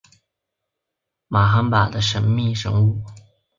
[1.27, 3.03] 玛罕巴的神秘生物。